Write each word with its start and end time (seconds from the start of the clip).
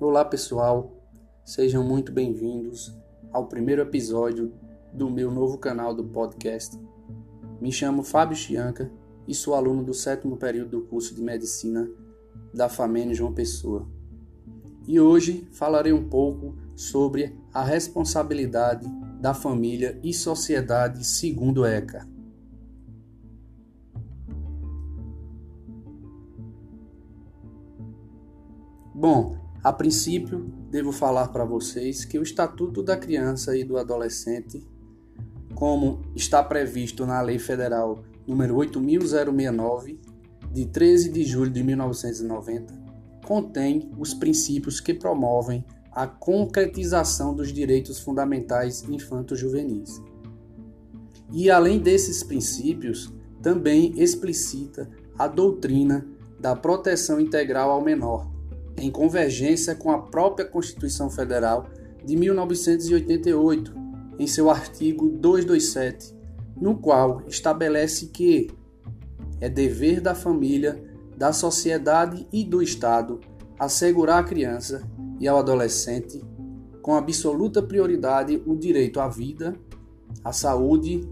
Olá 0.00 0.24
pessoal, 0.24 0.96
sejam 1.44 1.84
muito 1.84 2.10
bem-vindos 2.10 2.90
ao 3.30 3.48
primeiro 3.48 3.82
episódio 3.82 4.50
do 4.94 5.10
meu 5.10 5.30
novo 5.30 5.58
canal 5.58 5.94
do 5.94 6.02
podcast. 6.02 6.80
Me 7.60 7.70
chamo 7.70 8.02
Fábio 8.02 8.34
Chianca 8.34 8.90
e 9.28 9.34
sou 9.34 9.54
aluno 9.54 9.84
do 9.84 9.92
sétimo 9.92 10.38
período 10.38 10.70
do 10.70 10.86
curso 10.86 11.14
de 11.14 11.20
Medicina 11.20 11.86
da 12.54 12.66
FAMEN 12.66 13.12
João 13.12 13.34
Pessoa. 13.34 13.86
E 14.88 14.98
hoje 14.98 15.46
falarei 15.52 15.92
um 15.92 16.08
pouco 16.08 16.56
sobre 16.74 17.38
a 17.52 17.62
responsabilidade 17.62 18.88
da 19.20 19.34
família 19.34 20.00
e 20.02 20.14
sociedade 20.14 21.06
segundo 21.06 21.62
ECA. 21.62 22.08
Bom, 28.94 29.39
a 29.62 29.72
princípio, 29.72 30.50
devo 30.70 30.90
falar 30.90 31.28
para 31.28 31.44
vocês 31.44 32.04
que 32.04 32.18
o 32.18 32.22
Estatuto 32.22 32.82
da 32.82 32.96
Criança 32.96 33.54
e 33.54 33.62
do 33.62 33.76
Adolescente, 33.76 34.66
como 35.54 36.00
está 36.16 36.42
previsto 36.42 37.04
na 37.04 37.20
Lei 37.20 37.38
Federal 37.38 38.02
número 38.26 38.56
8069, 38.56 40.00
de 40.50 40.64
13 40.64 41.10
de 41.10 41.24
julho 41.24 41.50
de 41.50 41.62
1990, 41.62 42.72
contém 43.26 43.90
os 43.98 44.14
princípios 44.14 44.80
que 44.80 44.94
promovem 44.94 45.64
a 45.92 46.06
concretização 46.06 47.34
dos 47.34 47.52
direitos 47.52 48.00
fundamentais 48.00 48.82
infanto-juvenis. 48.88 50.00
E 51.32 51.50
além 51.50 51.78
desses 51.78 52.22
princípios, 52.22 53.12
também 53.42 53.92
explicita 54.00 54.88
a 55.18 55.28
doutrina 55.28 56.06
da 56.38 56.56
proteção 56.56 57.20
integral 57.20 57.70
ao 57.70 57.82
menor, 57.82 58.39
em 58.80 58.90
convergência 58.90 59.74
com 59.74 59.90
a 59.90 59.98
própria 59.98 60.46
Constituição 60.46 61.10
Federal 61.10 61.66
de 62.04 62.16
1988, 62.16 63.74
em 64.18 64.26
seu 64.26 64.50
artigo 64.50 65.08
227, 65.08 66.14
no 66.56 66.76
qual 66.76 67.22
estabelece 67.26 68.06
que 68.06 68.50
é 69.40 69.48
dever 69.48 70.00
da 70.00 70.14
família, 70.14 70.82
da 71.16 71.32
sociedade 71.32 72.26
e 72.32 72.44
do 72.44 72.62
Estado 72.62 73.20
assegurar 73.58 74.20
à 74.20 74.24
criança 74.24 74.82
e 75.18 75.28
ao 75.28 75.38
adolescente, 75.38 76.24
com 76.80 76.94
absoluta 76.94 77.62
prioridade, 77.62 78.42
o 78.46 78.56
direito 78.56 78.98
à 78.98 79.06
vida, 79.06 79.54
à 80.24 80.32
saúde, 80.32 81.06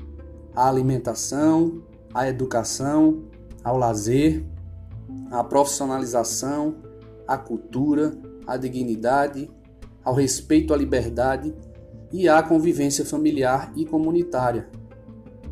à 0.55 0.67
alimentação, 0.67 1.83
à 2.15 2.27
educação, 2.27 3.25
ao 3.63 3.77
lazer, 3.77 4.47
à 5.31 5.45
profissionalização, 5.45 6.77
à 7.29 7.37
cultura, 7.37 8.19
à 8.47 8.57
dignidade, 8.57 9.51
ao 10.03 10.15
respeito 10.15 10.73
à 10.73 10.77
liberdade 10.77 11.55
e 12.11 12.27
à 12.29 12.43
convivência 12.43 13.05
familiar 13.05 13.71
e 13.77 13.85
comunitária, 13.85 14.71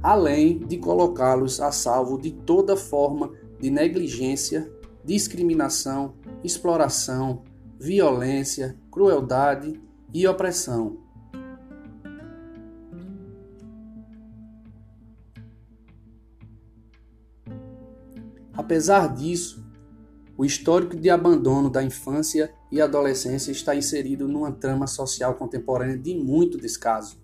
além 0.03 0.59
de 0.61 0.79
colocá-los 0.79 1.61
a 1.61 1.71
salvo 1.71 2.19
de 2.19 2.31
toda 2.31 2.75
forma 2.75 3.31
de 3.61 3.71
negligência, 3.71 4.73
discriminação, 5.05 6.15
exploração, 6.43 7.43
violência, 7.79 8.77
crueldade 8.91 9.79
e 10.15 10.27
opressão. 10.27 11.05
Apesar 18.55 19.15
disso, 19.15 19.66
o 20.37 20.45
histórico 20.45 20.97
de 20.97 21.09
abandono 21.09 21.71
da 21.71 21.83
infância 21.83 22.53
e 22.71 22.81
adolescência 22.81 23.51
está 23.51 23.75
inserido 23.75 24.29
numa 24.29 24.53
trama 24.53 24.87
social 24.87 25.35
contemporânea 25.35 25.97
de 25.97 26.15
muito 26.15 26.59
descaso 26.59 27.19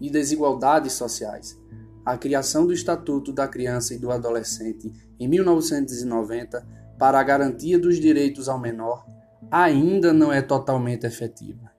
e 0.00 0.10
desigualdades 0.10 0.92
sociais. 0.92 1.58
A 2.04 2.16
criação 2.16 2.66
do 2.66 2.72
Estatuto 2.72 3.32
da 3.32 3.48
Criança 3.48 3.94
e 3.94 3.98
do 3.98 4.10
Adolescente 4.10 4.92
em 5.18 5.26
1990 5.26 6.66
para 6.98 7.18
a 7.18 7.22
garantia 7.22 7.78
dos 7.78 7.98
direitos 7.98 8.48
ao 8.48 8.58
menor 8.58 9.06
ainda 9.50 10.12
não 10.12 10.32
é 10.32 10.42
totalmente 10.42 11.06
efetiva. 11.06 11.70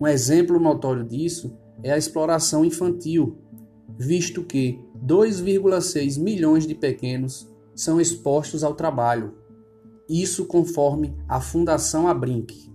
Um 0.00 0.06
exemplo 0.06 0.58
notório 0.58 1.04
disso 1.04 1.56
é 1.82 1.92
a 1.92 1.98
exploração 1.98 2.64
infantil, 2.64 3.38
visto 3.98 4.42
que 4.42 4.80
2,6 5.04 6.20
milhões 6.20 6.66
de 6.66 6.74
pequenos 6.74 7.48
são 7.74 8.00
expostos 8.00 8.62
ao 8.62 8.74
trabalho, 8.74 9.34
isso 10.12 10.44
conforme 10.44 11.16
a 11.26 11.40
Fundação 11.40 12.06
Abrinq. 12.06 12.70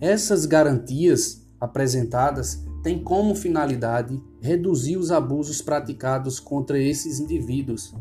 Essas 0.00 0.46
garantias 0.46 1.46
apresentadas 1.60 2.64
têm 2.82 3.02
como 3.02 3.34
finalidade 3.34 4.22
reduzir 4.40 4.96
os 4.96 5.10
abusos 5.10 5.60
praticados 5.60 6.40
contra 6.40 6.78
esses 6.78 7.20
indivíduos, 7.20 7.92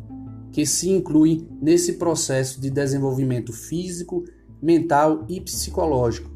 que 0.52 0.66
se 0.66 0.90
incluem 0.90 1.48
nesse 1.62 1.94
processo 1.94 2.62
de 2.62 2.70
desenvolvimento 2.70 3.52
físico, 3.52 4.24
mental 4.62 5.26
e 5.28 5.42
psicológico. 5.42 6.30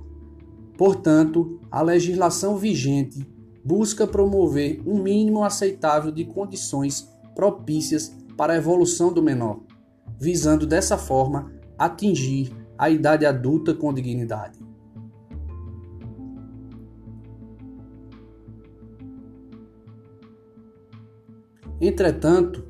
Portanto, 0.78 1.60
a 1.72 1.82
legislação 1.82 2.58
vigente 2.58 3.26
busca 3.64 4.06
promover 4.06 4.82
um 4.86 5.02
mínimo 5.02 5.44
aceitável 5.44 6.12
de 6.12 6.26
condições 6.26 7.10
propícias 7.34 8.16
para 8.36 8.54
a 8.54 8.58
evolução 8.58 9.14
do 9.14 9.24
menor, 9.24 9.62
visando 10.20 10.68
dessa 10.68 10.98
forma 10.98 11.52
atingir 11.78 12.52
a 12.78 12.90
idade 12.90 13.26
adulta 13.26 13.74
com 13.74 13.94
dignidade. 13.94 14.60
Entretanto, 21.80 22.66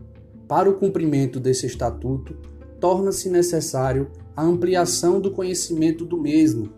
para 0.47 0.69
o 0.69 0.73
cumprimento 0.73 1.39
desse 1.39 1.65
estatuto, 1.65 2.35
torna-se 2.79 3.29
necessário 3.29 4.11
a 4.35 4.43
ampliação 4.43 5.21
do 5.21 5.31
conhecimento 5.31 6.03
do 6.05 6.19
mesmo, 6.19 6.69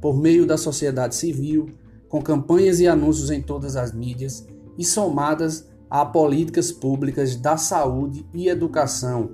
por 0.00 0.16
meio 0.16 0.46
da 0.46 0.56
sociedade 0.56 1.14
civil, 1.14 1.70
com 2.08 2.22
campanhas 2.22 2.80
e 2.80 2.88
anúncios 2.88 3.30
em 3.30 3.42
todas 3.42 3.76
as 3.76 3.92
mídias 3.92 4.46
e 4.76 4.84
somadas 4.84 5.68
a 5.90 6.04
políticas 6.04 6.70
públicas 6.70 7.36
da 7.36 7.56
saúde 7.56 8.26
e 8.34 8.48
educação, 8.48 9.30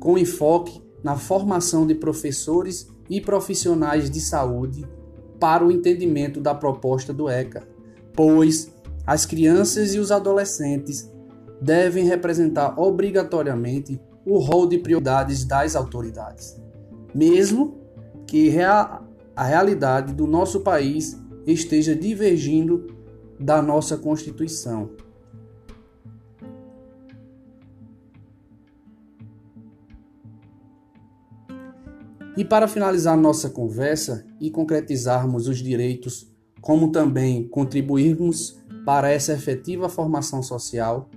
com 0.00 0.16
enfoque 0.16 0.82
na 1.02 1.16
formação 1.16 1.86
de 1.86 1.94
professores 1.94 2.88
e 3.08 3.20
profissionais 3.20 4.10
de 4.10 4.20
saúde 4.20 4.86
para 5.38 5.64
o 5.64 5.70
entendimento 5.70 6.40
da 6.40 6.54
proposta 6.54 7.12
do 7.12 7.28
ECA, 7.28 7.66
pois 8.14 8.72
as 9.06 9.24
crianças 9.24 9.94
e 9.94 9.98
os 9.98 10.10
adolescentes 10.10 11.10
devem 11.60 12.04
representar 12.04 12.78
obrigatoriamente 12.78 14.00
o 14.26 14.38
rol 14.38 14.66
de 14.66 14.78
prioridades 14.78 15.44
das 15.44 15.74
autoridades, 15.74 16.60
mesmo 17.14 17.78
que 18.26 18.54
a 18.60 19.44
realidade 19.44 20.12
do 20.12 20.26
nosso 20.26 20.60
país 20.60 21.18
esteja 21.52 21.94
divergindo 21.94 22.86
da 23.40 23.62
nossa 23.62 23.96
Constituição. 23.96 24.90
E 32.36 32.44
para 32.44 32.68
finalizar 32.68 33.16
nossa 33.16 33.50
conversa 33.50 34.24
e 34.40 34.50
concretizarmos 34.50 35.48
os 35.48 35.58
direitos, 35.58 36.30
como 36.60 36.92
também 36.92 37.48
contribuirmos 37.48 38.62
para 38.84 39.10
essa 39.10 39.32
efetiva 39.32 39.88
formação 39.88 40.42
social, 40.42 41.10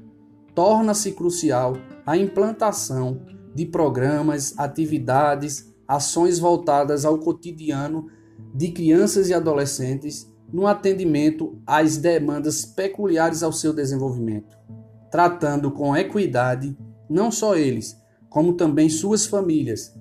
torna-se 0.56 1.12
crucial 1.12 1.78
a 2.06 2.18
implantação 2.18 3.22
de 3.54 3.66
programas, 3.66 4.58
atividades, 4.58 5.72
ações 5.88 6.40
voltadas 6.40 7.06
ao 7.06 7.20
cotidiano 7.20 8.08
de 8.54 8.72
crianças 8.72 9.30
e 9.30 9.34
adolescentes 9.34 10.32
no 10.52 10.68
atendimento 10.68 11.58
às 11.66 11.98
demandas 11.98 12.66
peculiares 12.66 13.42
ao 13.42 13.54
seu 13.54 13.74
desenvolvimento, 13.74 14.58
tratando 15.10 15.72
com 15.72 15.96
equidade 15.96 16.78
não 17.10 17.32
só 17.32 17.56
eles, 17.56 17.98
como 18.30 18.54
também 18.54 18.90
suas 18.90 19.26
famílias. 19.26 19.94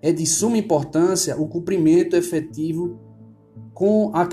É 0.00 0.12
de 0.12 0.26
suma 0.26 0.58
importância 0.58 1.40
o 1.40 1.48
cumprimento 1.48 2.14
efetivo 2.16 2.98
com 3.72 4.12
a 4.14 4.26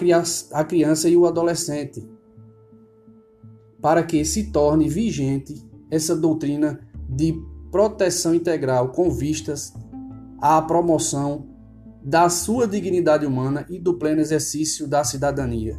criança 0.64 1.10
e 1.10 1.16
o 1.16 1.26
adolescente, 1.26 2.08
para 3.82 4.04
que 4.04 4.24
se 4.24 4.52
torne 4.52 4.88
vigente 4.88 5.56
essa 5.90 6.16
doutrina 6.16 6.80
de 7.10 7.34
proteção 7.72 8.36
integral 8.36 8.90
com 8.90 9.10
vistas 9.10 9.74
à 10.40 10.62
promoção 10.62 11.51
da 12.04 12.30
sua 12.30 12.68
dignidade 12.68 13.26
humana 13.26 13.66
e 13.70 13.80
do 13.80 13.98
pleno 13.98 14.22
exercício 14.22 14.88
da 14.88 15.04
cidadania. 15.04 15.78